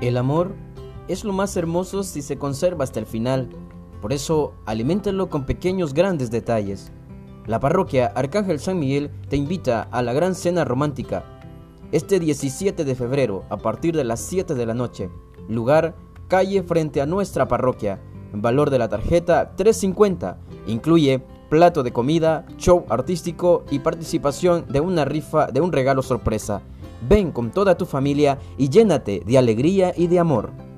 El 0.00 0.16
amor 0.16 0.54
es 1.08 1.24
lo 1.24 1.34
más 1.34 1.54
hermoso 1.58 2.02
si 2.04 2.22
se 2.22 2.38
conserva 2.38 2.84
hasta 2.84 3.00
el 3.00 3.06
final. 3.06 3.50
Por 4.00 4.14
eso, 4.14 4.54
aliméntalo 4.64 5.28
con 5.28 5.44
pequeños 5.44 5.92
grandes 5.92 6.30
detalles. 6.30 6.90
La 7.46 7.60
parroquia 7.60 8.06
Arcángel 8.14 8.60
San 8.60 8.78
Miguel 8.78 9.10
te 9.28 9.36
invita 9.36 9.82
a 9.82 10.00
la 10.00 10.14
gran 10.14 10.34
cena 10.34 10.64
romántica. 10.64 11.24
Este 11.92 12.18
17 12.18 12.86
de 12.86 12.94
febrero, 12.94 13.44
a 13.50 13.58
partir 13.58 13.94
de 13.94 14.04
las 14.04 14.20
7 14.20 14.54
de 14.54 14.64
la 14.64 14.72
noche. 14.72 15.10
Lugar, 15.48 15.94
calle 16.28 16.62
frente 16.62 17.02
a 17.02 17.06
nuestra 17.06 17.46
parroquia. 17.46 18.00
Valor 18.32 18.70
de 18.70 18.78
la 18.78 18.88
tarjeta 18.88 19.54
350. 19.54 20.38
Incluye 20.66 21.22
plato 21.50 21.82
de 21.82 21.92
comida, 21.92 22.46
show 22.56 22.86
artístico 22.88 23.64
y 23.70 23.80
participación 23.80 24.64
de 24.68 24.80
una 24.80 25.04
rifa 25.04 25.48
de 25.48 25.60
un 25.60 25.72
regalo 25.72 26.00
sorpresa. 26.02 26.62
Ven 27.08 27.32
con 27.32 27.50
toda 27.50 27.76
tu 27.76 27.86
familia 27.86 28.38
y 28.58 28.68
llénate 28.68 29.22
de 29.26 29.38
alegría 29.38 29.92
y 29.96 30.06
de 30.06 30.18
amor. 30.18 30.69